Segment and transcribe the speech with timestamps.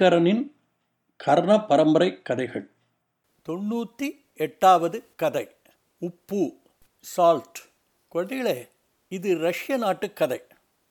[0.00, 0.52] தினகரனின்
[1.16, 2.70] கர்ண பரம்பரை கதைகள்.
[3.48, 5.48] தொண்ணூற்றி எட்டாவது கதை.
[5.98, 6.56] உப்பு
[7.00, 7.58] சால்ட்
[8.14, 8.68] குழந்தைகளே
[9.08, 10.40] இது ரஷ்ய நாட்டு கதை.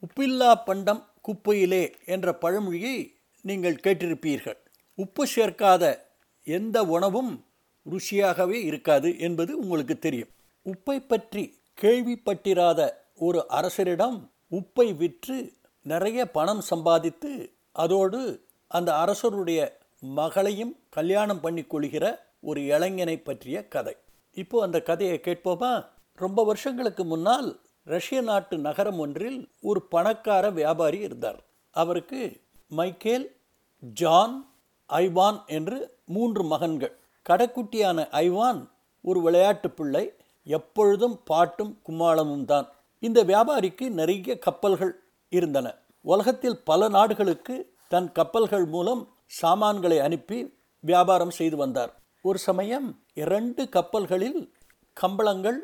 [0.03, 4.59] உப்பில்லா பண்டம் குப்பையிலே என்ற பழமொழியை நீங்கள் கேட்டிருப்பீர்கள்.
[4.95, 5.99] உப்பு சேர்க்காத
[6.43, 7.45] எந்த உணவும்
[7.85, 10.29] ருசியாகவே இருக்காது என்பது உங்களுக்கு தெரியும்.
[10.65, 14.19] உப்பை பற்றி கேள்விப்பட்டிராத ஒரு அரசரிடம்
[14.51, 23.67] உப்பை விற்று நிறைய பணம் சம்பாதித்து அதோடு அந்த அரசருடைய மகளையும் கல்யாணம் பண்ணி கொள்கிற ஒரு இளைஞனை பற்றிய
[23.67, 23.95] கதை.
[24.33, 25.85] இப்போ அந்த கதையை கேட்போமா?
[26.15, 31.39] ரொம்ப வருஷங்களுக்கு முன்னால் ரஷ்ய நாட்டு நகரம் ஒன்றில் ஒரு பணக்கார வியாபாரி இருந்தார்.
[31.71, 33.35] அவருக்கு மைக்கேல்
[33.79, 34.51] ஜான்
[34.89, 36.95] ஐவான் என்று மூன்று மகன்கள்.
[37.29, 38.69] கடைக்குட்டியான ஐவான்
[39.01, 42.69] ஒரு விளையாட்டு பிள்ளை எப்பொழுதும் பாட்டும் கும்மாளமும் தான்.
[42.99, 45.75] இந்த வியாபாரிக்கு நிறைய கப்பல்கள் இருந்தன.
[46.01, 51.91] உலகத்தில் பல நாடுகளுக்கு தன் கப்பல்கள் மூலம் சாமான்களை அனுப்பி வியாபாரம் செய்து வந்தார்.
[52.21, 54.53] ஒரு சமயம் இரண்டு கப்பல்களில்
[54.93, 55.59] கம்பளங்கள்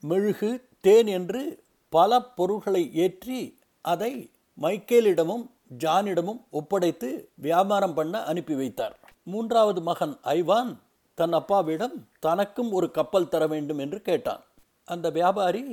[0.00, 5.44] மெழுகு தேன் என்று பல பொருள்களை ஏற்றி அதை மைக்கேலிடமும்
[5.78, 8.94] ஜானிடமும் ஒப்படைத்து வியாபாரம் பண்ண அனுப்பி வைத்தார்.
[9.22, 10.70] மூன்றாவது மகன் ஐவான்
[11.14, 14.42] தன் அப்பாவிடம் தனக்கும் ஒரு கப்பல் தர வேண்டும் என்று கேட்டான்.
[14.84, 15.64] அந்த வியாபாரி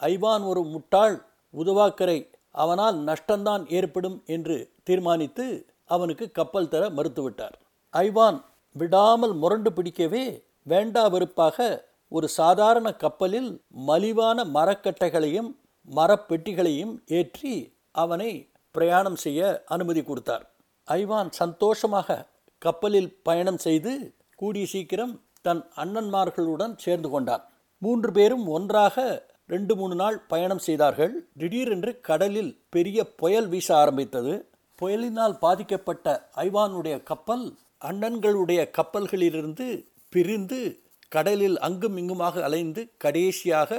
[0.00, 1.16] ஐவான் ஒரு முட்டாள்
[1.54, 2.18] உதவாக்கரை
[2.50, 5.46] அவனால் நஷ்டம்தான் ஏற்படும் என்று தீர்மானித்து
[5.94, 7.56] அவனுக்கு கப்பல் தர மறுத்துவிட்டார்.
[7.94, 8.38] ஐவான்
[8.76, 10.24] விடாமல் முரண்டு பிடிக்கவே
[10.62, 11.66] வேண்டா வெறுப்பாக
[12.12, 13.50] ஒரு சாதாரண கப்பலில்
[13.88, 15.50] மலிவான மரக்கட்டைகளையும்
[15.88, 17.54] மரப்பெட்டிகளையும் ஏற்றி
[18.02, 18.30] அவனை
[18.74, 19.40] பிரயாணம் செய்ய
[19.74, 20.44] அனுமதி கொடுத்தார்.
[20.88, 22.18] ஐவான் சந்தோஷமாக
[22.62, 23.92] கப்பலில் பயணம் செய்து
[24.40, 25.14] கூடிய சீக்கிரம்
[25.46, 27.44] தன் அண்ணன்மார்களுடன் சேர்ந்து கொண்டான்.
[27.82, 28.96] மூன்று பேரும் ஒன்றாக
[29.46, 31.14] ரெண்டு மூணு நாள் பயணம் செய்தார்கள்.
[31.40, 34.34] திடீரென்று கடலில் பெரிய புயல் வீச ஆரம்பித்தது.
[34.82, 36.06] புயலினால் பாதிக்கப்பட்ட
[36.36, 37.44] ஐவானுடைய கப்பல்
[37.84, 39.66] அண்ணன்களுடைய கப்பல்களிலிருந்து
[40.08, 40.60] பிரிந்து
[41.08, 43.70] கடலில் அங்கும் இங்குமாக அலைந்து கடைசியாக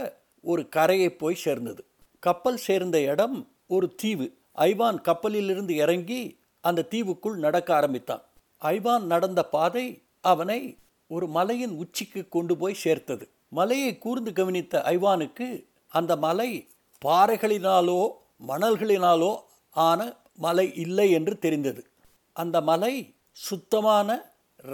[0.44, 1.82] ஒரு கரையை போய் சேர்ந்தது.
[2.24, 3.38] கப்பல் சேர்ந்த இடம்
[3.68, 4.28] ஒரு தீவு.
[4.58, 6.22] ஐவான் கப்பலிலிருந்து இறங்கி
[6.62, 8.24] அந்த தீவுக்குள் நடக்க ஆரம்பித்தான்.
[8.62, 9.86] ஐவான் நடந்த பாதை
[10.22, 10.78] அவனை
[11.08, 13.26] ஒரு மலையின் உச்சிக்கு கொண்டு போய் சேர்த்தது.
[13.50, 15.48] மலையை கூர்ந்து கவனித்த ஐவானுக்கு
[15.88, 16.50] அந்த மலை
[17.02, 18.02] பாறைகளினாலோ
[18.48, 19.34] மணல்களினாலோ
[19.76, 20.02] ஆன
[20.40, 21.82] மலை இல்லை என்று தெரிந்தது.
[22.36, 22.94] அந்த மலை
[23.32, 24.10] சுத்தமான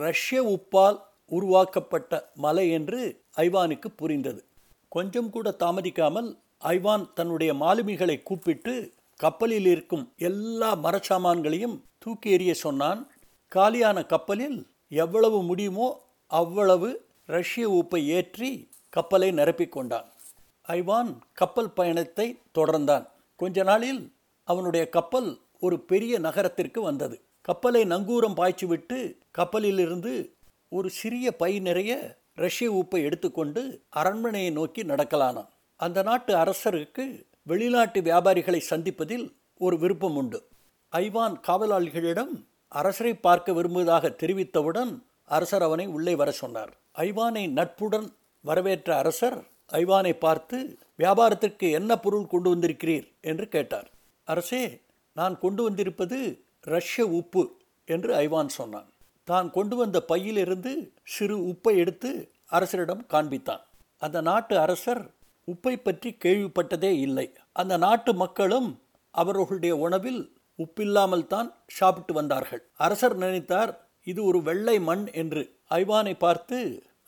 [0.03, 0.97] ரஷ்ய உப்பால்
[1.31, 3.00] உருவாக்கப்பட்ட மலை என்று
[3.36, 4.42] ஐவானுக்கு புரிந்தது.
[4.90, 6.30] கொஞ்சம் கூட தாமதிக்காமல்
[6.64, 8.74] ஐவான் தன்னுடைய மாலுமிகளை கூப்பிட்டு
[9.19, 13.02] கப்பலில் இருக்கும் எல்லா மரச்சாமான்களையும் தூக்கி எறிய சொன்னான்.
[13.52, 15.88] காலியான கப்பலில் எவ்வளவு முடியுமோ
[16.31, 16.90] அவ்வளவு
[17.25, 18.50] ரஷ்ய உப்பை ஏற்றி
[18.90, 20.08] கப்பலை நிரப்பிக்கொண்டான்
[20.68, 22.28] ஐவான் கப்பல் பயணத்தை
[22.58, 23.06] தொடர்ந்தான்.
[23.36, 24.02] கொஞ்ச நாளில்
[24.44, 27.22] அவனுடைய கப்பல் ஒரு பெரிய நகரத்திற்கு வந்தது.
[27.42, 30.34] கப்பலை நங்கூரம் பாய்ச்சிவிட்டு கப்பலிலிருந்து
[30.70, 38.62] ஒரு சிறிய பை நிறைய ரஷ்ய உப்பை எடுத்துக்கொண்டு அரண்மனையை நோக்கி நடக்கலானான் அந்த நாட்டு அரசருக்கு வெளிநாட்டு வியாபாரிகளை
[38.69, 40.48] சந்திப்பதில் ஒரு விருப்பம் உண்டு.
[40.92, 46.78] ஐவான் காவலாளிகளிடம் அரசரை பார்க்க விரும்புவதாக தெரிவித்தவுடன் அரசர் அவனை உள்ளே வர சொன்னார்.
[46.96, 48.12] ஐவானை நட்புடன்
[48.42, 49.44] வரவேற்ற அரசர்
[49.74, 53.08] ஐவானை பார்த்து வியாபாரத்திற்கு என்ன பொருள் கொண்டு வந்திருக்கிறீர்?
[53.22, 53.92] என்று கேட்டார்.
[54.24, 54.81] அரசே
[55.19, 56.18] நான் கொண்டு வந்திருப்பது
[56.74, 57.44] ரஷ்ய உப்பு
[57.88, 58.90] என்று ஐவான் சொன்னான்.
[59.28, 60.72] தான் கொண்டு வந்த பையிலிருந்து
[61.13, 62.09] சிறு உப்பை எடுத்து
[62.52, 63.63] அரசரிடம் காண்பித்தான்.
[64.02, 65.02] அந்த நாட்டு அரசர்
[65.47, 67.28] உப்பை பற்றி கேள்விப்பட்டதே இல்லை.
[67.52, 68.69] அந்த நாட்டு மக்களும்
[69.13, 70.22] அவர்களுடைய உணவில்
[70.59, 72.62] உப்பில்லாமல் தான் சாப்பிட்டு வந்தார்கள்.
[72.86, 73.72] அரசர் நினைத்தார்
[74.07, 75.44] இது ஒரு வெள்ளை மண் என்று.
[75.80, 76.57] ஐவானை பார்த்து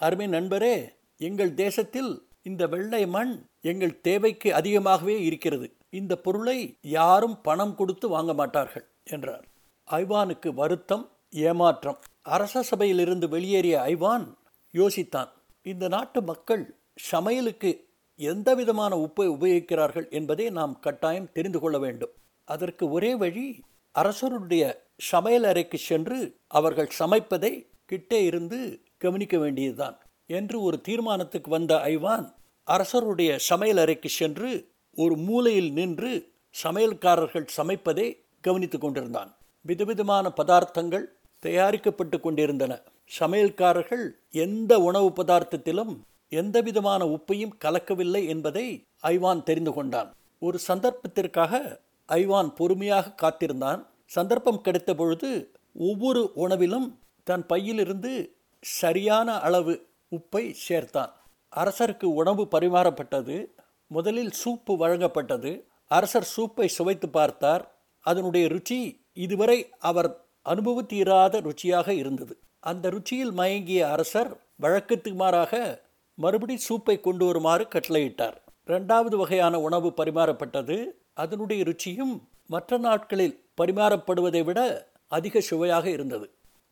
[0.06, 0.76] அருமை நண்பரே
[1.22, 2.12] எங்கள் தேசத்தில்
[2.50, 3.34] இந்த வெள்ளை மண்
[3.72, 5.68] எங்கள் தேவைக்கு அதிகமாகவே இருக்கிறது.
[5.94, 9.46] இந்த பொருளை யாரும் பணம் கொடுத்து வாங்க மாட்டார்கள் என்றார்.
[9.88, 12.00] ஐவானுக்கு வருத்தம் ஏமாற்றம்.
[12.22, 14.26] அரச சபையிலிருந்து வெளியேறிய ஐவான்
[14.74, 16.64] யோசித்தான் இந்த நாட்டு மக்கள்
[17.12, 22.14] சமையலுக்கு எந்த விதமான உப்பை உபயோகிக்கிறார்கள் என்பதை நாம் கட்டாயம் தெரிந்து கொள்ள வேண்டும்.
[22.46, 24.64] அதற்கு ஒரே வழி அரசருடைய
[24.96, 32.28] சமையல் அறைக்கு சென்று அவர்கள் சமைப்பதை கிட்டே இருந்து கவனிக்க வேண்டியதுதான் என்று ஒரு தீர்மானத்துக்கு வந்த ஐவான்
[32.64, 36.32] அரசருடைய சமையல் அறைக்கு சென்று ஒரு மூலையில் நின்று
[36.64, 39.36] சமையல்காரர்கள் சமைப்பதை கவனித்து கொண்டிருந்தான்.
[39.62, 41.04] விதவிதமான பதார்த்தங்கள்
[41.40, 42.82] தயாரிக்கப்பட்டு கொண்டிருந்தன.
[43.20, 46.00] சமையல்காரர்கள் எந்த உணவு பதார்த்தத்திலும்
[46.30, 50.14] எந்த விதமான உப்பையும் கலக்கவில்லை என்பதை ஐவான் தெரிந்து கொண்டான்.
[50.40, 53.88] ஒரு சந்தர்ப்பத்திற்காக ஐவான் பொறுமையாக காத்திருந்தான்.
[54.06, 61.12] சந்தர்ப்பம் கிடைத்த பொழுது ஒவ்வொரு உணவிலும் தன் பையிலிருந்து சரியான அளவு உப்பை சேர்த்தான்.
[61.56, 63.52] அரசருக்கு உணவு பரிமாறப்பட்டது.
[63.96, 65.52] முதலில் சூப்பு வழங்கப்பட்டது.
[65.88, 67.64] அரசர் சூப்பை சுவைத்து பார்த்தார்.
[68.00, 72.40] அதனுடைய ருச்சி இதுவரை அவர் அனுபவித்தீராத ருச்சியாக இருந்தது.
[72.60, 75.84] அந்த ருச்சியில் மயங்கிய அரசர் வழக்கத்துக்கு மாறாக
[76.14, 78.38] மறுபடி சூப்பை கொண்டு வருமாறு கட்டளையிட்டார்.
[78.66, 80.86] இரண்டாவது வகையான உணவு பரிமாறப்பட்டது.
[81.14, 82.16] அதனுடைய ருச்சியும்
[82.48, 84.60] மற்ற நாட்களில் பரிமாறப்படுவதை விட
[85.08, 86.28] அதிக சுவையாக இருந்தது.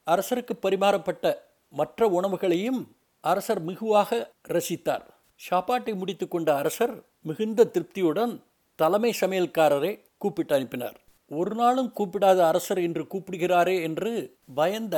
[0.08, 1.34] அரசருக்கு பரிமாறப்பட்ட
[1.70, 5.06] மற்ற உணவுகளையும் அரசர் மிகுவாக ரசித்தார்.
[5.36, 6.96] சாப்பாட்டை முடித்து கொண்ட அரசர்
[7.26, 8.34] மிகுந்த திருப்தியுடன்
[8.76, 10.98] தலைமை சமையல்காரரை கூப்பிட்டு அனுப்பினார்.
[11.28, 14.96] ஒரு நாளும் கூப்பிடாத அரசர் இன்று கூப்பிடுகிறாரே என்று பயந்த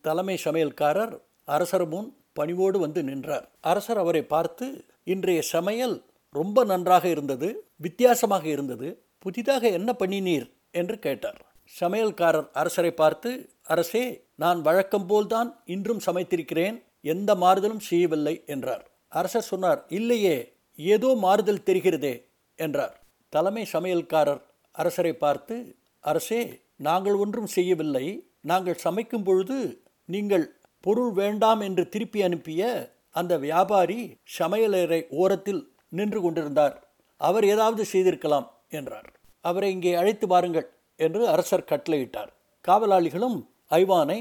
[0.00, 1.14] தலைமை சமையல்காரர்
[1.44, 3.46] அரசர் முன் பணிவோடு வந்து நின்றார்.
[3.60, 5.96] அரசர் அவரை பார்த்து இன்றைய சமையல்
[6.34, 8.88] ரொம்ப நன்றாக இருந்தது வித்தியாசமாக இருந்தது
[9.18, 10.46] புதிதாக என்ன பண்ணினீர்?
[10.70, 11.40] என்று கேட்டார்.
[11.80, 13.30] சமையல்காரர் அரசரை பார்த்து
[13.62, 18.84] அரசே நான் வழக்கம் போல்தான் இன்றும் சமைத்திருக்கிறேன் எந்த மாறுதலும் செய்யவில்லை என்றார்.
[19.08, 20.36] அரசர் சொன்னார் இல்லையே
[20.94, 22.14] ஏதோ மாறுதல் தெரிகிறதே
[22.58, 22.94] என்றார்.
[23.32, 24.42] தலைமை சமையல்காரர்
[24.74, 25.56] அரசரை பார்த்து
[26.04, 26.40] அரசே
[26.88, 28.06] நாங்கள் ஒன்றும் செய்யவில்லை.
[28.50, 29.58] நாங்கள் சமைக்கும் பொழுது
[30.08, 30.46] நீங்கள்
[30.84, 32.68] பொருள் வேண்டாம் என்று திருப்பி அனுப்பிய
[33.10, 34.00] அந்த வியாபாரி
[34.38, 35.62] சமையலறை ஓரத்தில்
[35.98, 36.76] நின்று கொண்டிருந்தார்.
[37.20, 38.46] அவர் ஏதாவது செய்திருக்கலாம்
[38.78, 39.08] என்றார்.
[39.44, 40.68] அவரை இங்கே அழைத்து வாருங்கள்
[41.00, 42.30] என்று அரசர் கட்டளையிட்டார்.
[42.64, 43.38] காவலாளிகளும்
[43.70, 44.18] ஐவானை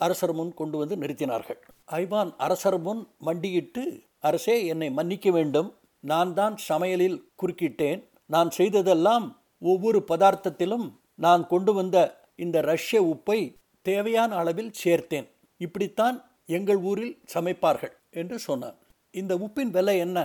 [0.00, 1.60] அரசர் முன் கொண்டு வந்து நிறுத்தினார்கள்.
[1.92, 3.82] ஐவான் அரசர் முன் மண்டியிட்டு
[4.28, 5.68] அரசே என்னை மன்னிக்க வேண்டும்.
[6.04, 8.00] நான் தான் சமையலில் குறுக்கிட்டேன்.
[8.26, 9.26] நான் செய்ததெல்லாம்
[9.62, 10.86] ஒவ்வொரு பதார்த்தத்திலும்
[11.24, 11.96] நான் கொண்டு வந்த
[12.44, 13.40] இந்த ரஷ்ய உப்பை
[13.86, 15.28] தேவையான அளவில் சேர்த்தேன்.
[15.60, 16.16] இப்படித்தான்
[16.56, 18.78] எங்கள் ஊரில் சமைப்பார்கள் என்று சொன்னான்
[19.14, 20.18] இந்த உப்பின் விலை என்ன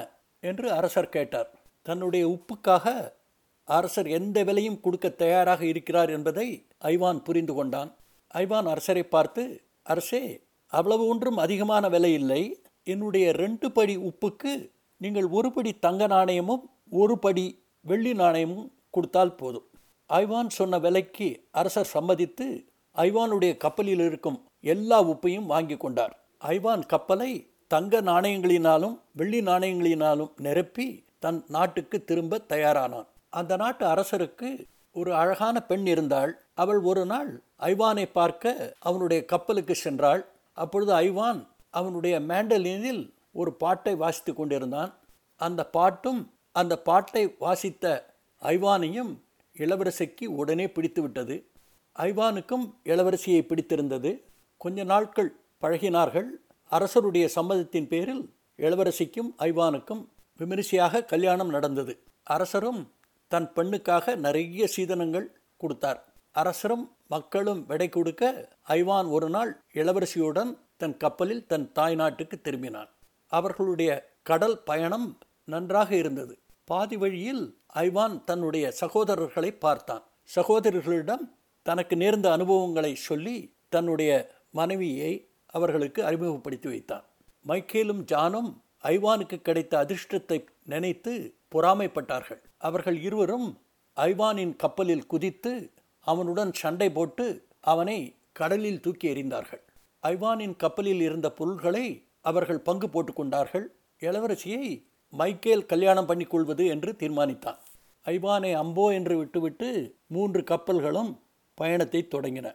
[0.44, 1.50] என்று அரசர் கேட்டார்.
[1.86, 2.86] தன்னுடைய உப்புக்காக
[3.68, 6.48] அரசர் எந்த விலையும் கொடுக்க தயாராக இருக்கிறார் என்பதை
[6.92, 7.92] ஐவான் புரிந்து கொண்டான்.
[8.33, 9.44] ஐவான் அரசரை பார்த்து
[9.83, 10.24] அரசே
[10.71, 12.42] அவ்வளவு ஒன்றும் அதிகமான விலை இல்லை.
[12.83, 14.54] என்னுடைய ரெண்டு படி உப்புக்கு
[15.06, 17.46] நீங்கள் ஒரு படி தங்க நாணயமும் ஒரு படி
[17.81, 19.66] வெள்ளி நாணயமும் கொடுத்தால் போதும்.
[20.10, 22.46] ஐவான் சொன்ன விலைக்கு அரசர் சம்மதித்து
[22.96, 24.38] ஐவானுடைய கப்பலில் இருக்கும்
[24.74, 26.13] எல்லா உப்பையும் வாங்கி கொண்டார்.
[26.44, 27.31] ஐவான் கப்பலை
[27.68, 30.88] தங்க நாணயங்களினாலும் வெள்ளி நாணயங்களினாலும் நிரப்பி
[31.19, 33.07] தன் நாட்டுக்கு திரும்ப தயாரானான்.
[33.30, 34.50] அந்த நாட்டு அரசருக்கு
[34.92, 36.31] ஒரு அழகான பெண் இருந்தாள்.
[36.54, 40.22] அவள் ஒரு நாள் ஐவானை பார்க்க அவனுடைய கப்பலுக்கு சென்றாள்.
[40.54, 43.04] அப்பொழுது ஐவான் அவனுடைய மேண்டலினில்
[43.41, 44.91] ஒரு பாட்டை வாசித்து கொண்டிருந்தான்.
[45.41, 46.21] அந்த பாட்டும்
[46.59, 47.85] அந்த பாட்டை வாசித்த
[48.41, 49.11] ஐவானையும்
[49.57, 51.35] இளவரசிக்கு உடனே பிடித்து விட்டது
[51.95, 54.11] ஐவானுக்கும் இளவரசியை பிடித்திருந்தது.
[54.63, 56.29] கொஞ்ச நாட்கள் பழகினார்கள்.
[56.71, 58.23] அரசருடைய சம்மதத்தின் பேரில்
[58.57, 60.03] இளவரசிக்கும் ஐவானுக்கும்
[60.39, 61.93] விமரிசையாக கல்யாணம் நடந்தது.
[62.35, 62.81] அரசரும்
[63.31, 65.27] தன் பெண்ணுக்காக நிறைய சீதனங்கள்
[65.61, 66.01] கொடுத்தார்.
[66.41, 68.23] அரசரும் மக்களும் விடை கொடுக்க
[68.77, 70.51] ஐவான் ஒரு நாள் இளவரசியுடன்
[70.81, 72.91] தன் கப்பலில் தன் தாய் நாட்டுக்கு திரும்பினான்.
[73.39, 73.91] அவர்களுடைய
[74.29, 75.07] கடல் பயணம்
[75.53, 76.33] நன்றாக இருந்தது.
[76.69, 77.43] பாதி வழியில்
[77.85, 80.03] ஐவான் தன்னுடைய சகோதரர்களை பார்த்தான்.
[80.29, 81.25] சகோதரர்களிடம்
[81.65, 83.37] தனக்கு நேர்ந்த அனுபவங்களை சொல்லி
[83.69, 84.11] தன்னுடைய
[84.51, 85.13] மனைவியை
[85.53, 87.05] அவர்களுக்கு அறிமுகப்படுத்தி வைத்தான்.
[87.45, 88.51] மைக்கேலும் ஜானும்
[88.93, 91.13] ஐவானுக்கு கிடைத்த அதிர்ஷ்டத்தை நினைத்து
[91.55, 92.41] பொறாமைப்பட்டார்கள்.
[92.67, 93.47] அவர்கள் இருவரும்
[93.97, 95.54] ஐவானின் கப்பலில் குதித்து
[96.07, 97.25] அவனுடன் சண்டை போட்டு
[97.71, 97.97] அவனை
[98.39, 99.63] கடலில் தூக்கி எறிந்தார்கள்.
[100.04, 101.85] ஐவானின் கப்பலில் இருந்த பொருள்களை
[102.29, 103.65] அவர்கள் பங்கு போட்டுக்கொண்டார்கள்.
[104.01, 104.65] இளவரசியை
[105.13, 107.59] மைக்கேல் கல்யாணம் பண்ணிக்கொள்வது என்று தீர்மானித்தான்.
[108.05, 109.69] ஐவானை அம்போ என்று விட்டுவிட்டு
[110.07, 111.11] மூன்று கப்பல்களும்
[111.57, 112.47] பயணத்தை தொடங்கின.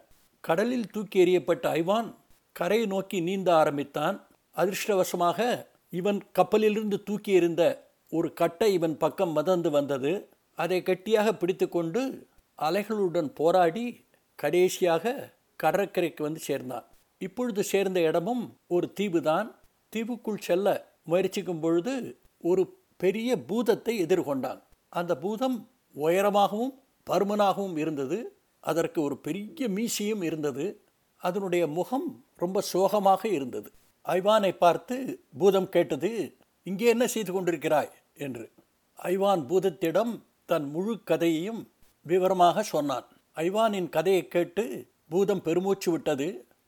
[0.43, 2.09] கடலில் தூக்கி எறியப்பட்ட ஐவான்
[2.55, 4.17] கரையை நோக்கி நீந்த ஆரம்பித்தான்.
[4.55, 5.39] அதிர்ஷ்டவசமாக
[5.99, 7.63] இவன் கப்பலிலிருந்து தூக்கி எறிந்த
[8.11, 10.11] ஒரு கட்டை இவன் பக்கம் மதந்து வந்தது.
[10.57, 12.01] அதை கட்டியாக பிடித்துக்கொண்டு
[12.59, 13.85] அலைகளுடன் போராடி
[14.39, 15.13] கடைசியாக
[15.59, 16.85] கடற்கரைக்கு வந்து சேர்ந்தான்.
[17.21, 19.49] இப்பொழுது சேர்ந்த இடமும் ஒரு தீவுதான்.
[19.95, 20.67] தீவுக்குள் செல்ல
[21.03, 21.93] முயற்சிக்கும் பொழுது
[22.41, 22.63] ஒரு
[22.97, 24.61] பெரிய பூதத்தை எதிர்கொண்டான்.
[24.89, 25.57] அந்த பூதம்
[25.95, 26.73] உயரமாகவும்
[27.09, 28.19] பருமனாகவும் இருந்தது.
[28.63, 30.65] அதற்கு ஒரு பெரிய மீசியும் இருந்தது.
[31.21, 33.69] அதனுடைய முகம் ரொம்ப சோகமாக இருந்தது.
[34.05, 34.95] ஐவானை பார்த்து
[35.37, 36.11] பூதம் கேட்டது
[36.63, 37.91] இங்கே என்ன செய்து கொண்டிருக்கிறாய்?
[38.17, 38.45] என்று.
[39.03, 40.13] ஐவான் பூதத்திடம்
[40.45, 41.61] தன் முழு கதையையும்
[42.05, 43.07] விவரமாக சொன்னான்.
[43.35, 44.65] ஐவானின் கதையை கேட்டு
[45.09, 46.27] பூதம் பெருமூச்சு விட்டது.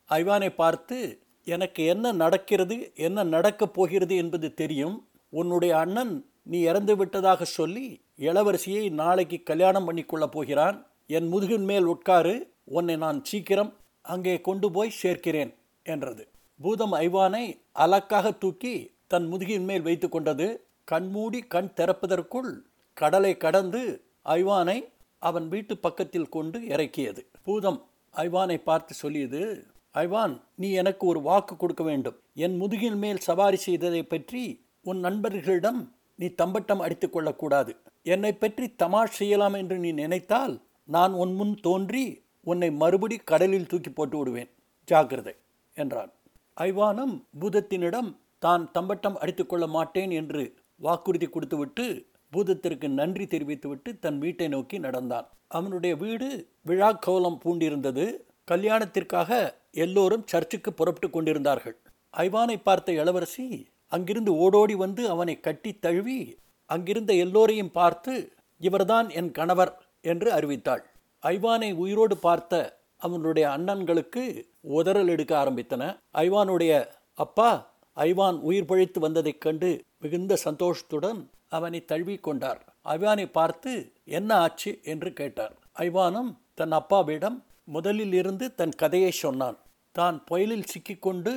[0.10, 0.98] ஐவானை பார்த்து
[1.46, 5.08] எனக்கு என்ன நடக்கிறது என்ன நடக்கப் போகிறது என்பது தெரியும்.
[5.30, 10.88] உன்னுடைய அண்ணன் நீ இறந்து விட்டதாக சொல்லி இளவரசியை நாளைக்கு கல்யாணம் பண்ணிக்கொள்ளப் போகிறான்.
[11.08, 16.28] என் முதுகின் மேல் உட்காரு உன்னை நான் சீக்கிரம் அங்கே கொண்டு போய் சேர்க்கிறேன் என்றது.
[16.60, 20.66] பூதம் ஐவானை அலக்காக தூக்கி தன் முதுகின் மேல் வைத்து கொண்டது.
[20.86, 22.52] கண்மூடி கண் திறப்பதற்குள்
[22.94, 24.78] கடலை கடந்து ஐவானை
[25.20, 27.26] அவன் வீட்டு பக்கத்தில் கொண்டு இறக்கியது.
[27.44, 27.86] பூதம்
[28.16, 32.18] ஐவானை பார்த்து சொல்லியது ஐவான் நீ எனக்கு ஒரு வாக்கு கொடுக்க வேண்டும்.
[32.46, 34.44] என் முதுகின் மேல் சவாரி செய்ததை பற்றி
[34.90, 35.82] உன் நண்பர்களிடம்
[36.20, 37.72] நீ தம்பட்டம் அடித்துக் கொள்ளக்கூடாது.
[38.14, 40.56] என்னை பற்றி தமாஷ் செய்யலாம் என்று நீ நினைத்தால்
[40.90, 42.06] நான் உன் முன் தோன்றி
[42.52, 44.50] உன்னை மறுபடி கடலில் தூக்கி போட்டு விடுவேன்.
[44.88, 45.36] ஜாக்கிரதை
[45.76, 46.12] என்றான்.
[46.58, 48.10] ஐவானம் பூதத்தினிடம்
[48.46, 50.44] தான் தம்பட்டம் அடித்துக்கொள்ள மாட்டேன் என்று
[50.82, 51.86] வாக்குறுதி கொடுத்துவிட்டு
[52.34, 55.28] பூதத்திற்கு நன்றி தெரிவித்துவிட்டு தன் வீட்டை நோக்கி நடந்தான்.
[55.58, 56.30] அவனுடைய வீடு
[56.70, 58.06] விழா கோலம் பூண்டிருந்தது.
[58.52, 59.32] கல்யாணத்திற்காக
[59.76, 61.78] எல்லோரும் சர்ச்சுக்கு புறப்பட்டு கொண்டிருந்தார்கள்.
[62.18, 69.86] ஐவானை பார்த்த இளவரசி அங்கிருந்து ஓடோடி வந்து அவனை கட்டி தழுவி அங்கிருந்த எல்லோரையும் பார்த்து இவர்தான் என் கணவர்
[70.02, 70.84] என்று அறிவித்தாள்.
[71.22, 75.98] ஐவானை உயிரோடு பார்த்த அவனுடைய அண்ணன்களுக்கு உதறல் எடுக்க ஆரம்பித்தன.
[76.14, 82.76] ஐவானுடைய அப்பா ஐவான் உயிர் பழித்து வந்ததைக் கண்டு மிகுந்த சந்தோஷத்துடன் அவனை தழுவி கொண்டார்.
[82.86, 84.80] ஐவானை பார்த்து என்ன ஆச்சு?
[84.84, 85.58] என்று கேட்டார்.
[85.80, 89.58] ஐவானும் தன் அப்பாவிடம் முதலில் இருந்து தன் கதையை சொன்னான்.
[89.96, 91.32] தான் புயலில் சிக்கிக்கொண்டு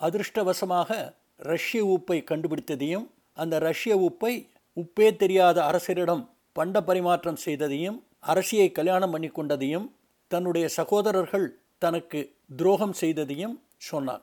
[0.00, 0.90] அதிர்ஷ்டவசமாக
[1.36, 4.32] ரஷ்ய உப்பை கண்டுபிடித்ததையும் அந்த ரஷ்ய உப்பை
[4.76, 9.86] உப்பே தெரியாத அரசரிடம் பண்ட பரிமாற்றம் செய்ததையும் அரசியை கல்யாணம் பண்ணி கொண்டதையும்
[10.28, 11.46] தன்னுடைய சகோதரர்கள்
[11.78, 12.20] தனக்கு
[12.56, 14.22] துரோகம் செய்ததையும் சொன்னான்.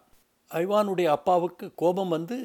[0.52, 2.38] ஐவானுடைய அப்பாவுக்கு கோபம் வந்து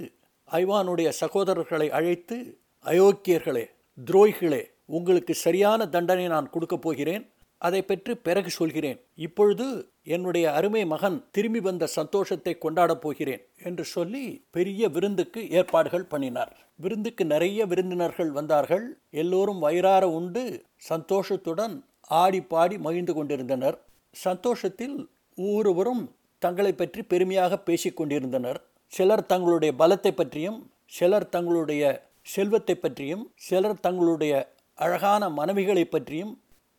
[0.51, 2.37] ஐவானுடைய சகோதரர்களை அழைத்து
[2.85, 3.65] அயோக்கியர்களே
[3.99, 7.25] துரோகிகளே உங்களுக்கு சரியான தண்டனை நான் கொடுக்கப் போகிறேன்.
[7.59, 8.99] அதை பற்றி பிறகு சொல்கிறேன்.
[9.15, 9.67] இப்பொழுது
[10.07, 16.53] என்னுடைய அருமை மகன் திரும்பி வந்த சந்தோஷத்தை கொண்டாடப் போகிறேன் என்று சொல்லி பெரிய விருந்துக்கு ஏற்பாடுகள் பண்ணினார்.
[16.77, 18.85] விருந்துக்கு நிறைய விருந்தினர்கள் வந்தார்கள்.
[19.11, 20.43] எல்லோரும் வயிறார உண்டு
[20.89, 21.75] சந்தோஷத்துடன்
[22.11, 23.79] ஆடி பாடி மகிழ்ந்து கொண்டிருந்தனர்.
[24.17, 24.97] சந்தோஷத்தில்
[25.39, 26.03] ஒவ்வொருவரும்
[26.43, 28.61] தங்களை பற்றி பெருமையாக பேசிக் கொண்டிருந்தனர்.
[28.93, 31.85] சிலர் தங்களுடைய பலத்தை பற்றியும் சிலர் தங்களுடைய
[32.23, 34.35] செல்வத்தை பற்றியும் சிலர் தங்களுடைய
[34.79, 36.33] அழகான மனைவிகளை பற்றியும்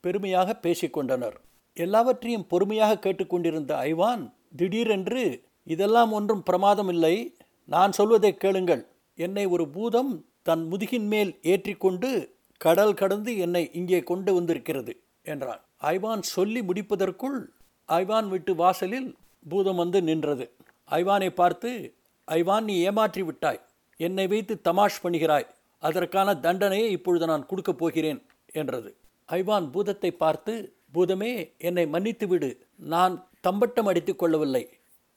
[0.04, 1.38] பெருமையாக பேசிக்கொண்டனர்
[1.78, 4.24] எல்லாவற்றையும் பொறுமையாக கேட்டுக்கொண்டிருந்த ஐவான்
[4.60, 5.24] திடீரென்று
[5.68, 7.16] இதெல்லாம் ஒன்றும் பிரமாதம் இல்லை
[7.70, 8.84] நான் சொல்வதை கேளுங்கள்.
[9.20, 12.10] என்னை ஒரு பூதம் தன் முதுகின் மேல் ஏற்றிக்கொண்டு
[12.62, 14.94] கடல் கடந்து என்னை இங்கே கொண்டு வந்திருக்கிறது
[15.26, 15.62] என்றான்.
[15.94, 17.38] ஐவான் சொல்லி முடிப்பதற்குள்
[17.90, 19.10] ஐவான் வீட்டு வாசலில்
[19.46, 20.46] பூதம் வந்து நின்றது.
[20.92, 21.72] ஐவானை பார்த்து
[22.28, 23.62] ஐவான் நீ ஏமாற்றி விட்டாய்.
[24.00, 25.48] என்னை வைத்து தமாஷ் பண்ணுகிறாய்.
[25.84, 28.22] அதற்கான தண்டனையை இப்பொழுது நான் கொடுக்கப் போகிறேன்
[28.54, 28.90] என்றது.
[29.30, 30.54] ஐவான் பூதத்தை பார்த்து
[30.96, 32.50] பூதமே என்னை மன்னித்து விடு
[32.94, 34.64] நான் தம்பட்டம் அடித்து கொள்ளவில்லை.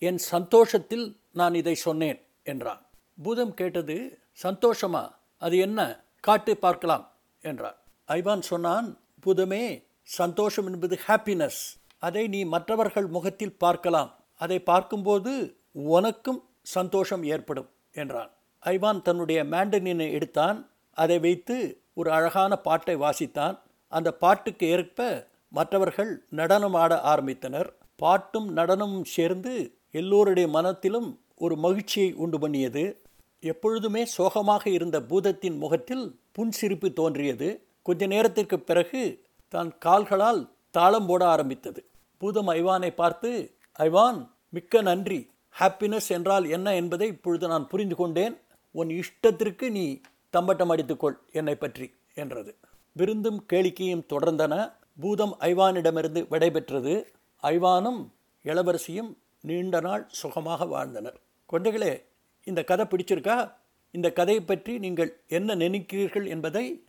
[0.02, 2.82] என் சந்தோஷத்தில் நான் இதை சொன்னேன் என்றான்.
[3.22, 3.96] பூதம் கேட்டது
[4.42, 5.02] சந்தோஷமா?
[5.38, 5.80] அது என்ன?
[6.20, 7.04] காட்டு பார்க்கலாம்
[7.40, 7.78] என்றான்.
[8.08, 8.88] ஐவான் சொன்னான்
[9.26, 9.64] பூதமே
[10.02, 11.60] சந்தோஷம் என்பது ஹாப்பினஸ்
[11.98, 14.10] அதை நீ மற்றவர்கள் முகத்தில் பார்க்கலாம்.
[14.34, 15.32] அதை பார்க்கும்போது
[15.72, 18.30] உனக்கும் சந்தோஷம் ஏற்படும் என்றான்.
[18.62, 20.58] ஐவான் தன்னுடைய மேண்டனினை எடுத்தான்.
[20.96, 21.56] அதை வைத்து
[21.94, 23.56] ஒரு அழகான பாட்டை வாசித்தான்.
[23.92, 27.68] அந்த பாட்டுக்கு ஏற்ப மற்றவர்கள் நடனம் ஆட ஆரம்பித்தனர்.
[27.96, 33.02] பாட்டும் நடனமும் சேர்ந்து எல்லோருடைய மனத்திலும் ஒரு மகிழ்ச்சியை உண்டு பண்ணியது.
[33.40, 37.48] எப்பொழுதுமே சோகமாக இருந்த பூதத்தின் முகத்தில் புன்சிரிப்பு தோன்றியது.
[37.82, 39.02] கொஞ்ச நேரத்திற்கு பிறகு
[39.48, 40.40] தான் கால்களால்
[40.70, 41.80] தாளம் போட ஆரம்பித்தது.
[42.18, 45.30] பூதம் ஐவானை பார்த்து ஐவான் மிக்க நன்றி.
[45.60, 48.34] ஹாப்பினஸ் என்றால் என்ன என்பதை இப்பொழுது நான் புரிந்து கொண்டேன்.
[48.74, 50.00] உன் இஷ்டத்திற்கு நீ
[50.30, 52.56] தம்பட்டம் அடித்துக்கொள் என்னை பற்றி என்றது.
[52.92, 54.54] விருந்தும் கேளிக்கையும் தொடர்ந்தன.
[55.00, 57.04] பூதம் ஐவானிடமிருந்து விடைபெற்றது.
[57.42, 58.08] ஐவானும்
[58.44, 61.20] இளவரசியும் நீண்ட நாள் சுகமாக வாழ்ந்தனர்.
[61.52, 62.02] குழந்தைகளே
[62.44, 63.52] இந்த கதை பிடிச்சிருக்கா?
[63.90, 66.84] இந்த கதையை பற்றி நீங்கள் என்ன நினைக்கிறீர்கள் என்பதை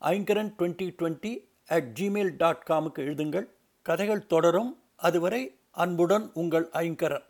[0.00, 3.46] Aingaran twenty twenty at Gmail dot காமுக்கு எழுதுங்கள்.
[3.82, 4.78] கதைகள் தொடரும்.
[4.96, 7.22] அதுவரை அன்புடன் உங்கள் ஐங்கரன்.